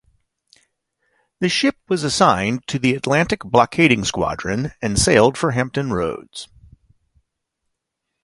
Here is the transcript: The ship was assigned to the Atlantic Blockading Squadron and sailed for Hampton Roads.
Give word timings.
The 1.41 1.47
ship 1.47 1.75
was 1.87 2.03
assigned 2.03 2.65
to 2.69 2.79
the 2.79 2.95
Atlantic 2.95 3.41
Blockading 3.41 4.03
Squadron 4.03 4.71
and 4.81 4.97
sailed 4.97 5.37
for 5.37 5.51
Hampton 5.51 5.93
Roads. 5.93 6.47